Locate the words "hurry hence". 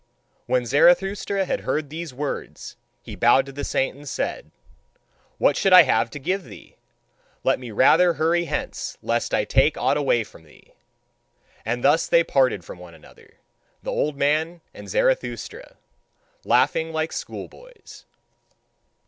8.13-8.97